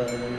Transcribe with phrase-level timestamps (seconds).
[0.00, 0.29] Bye.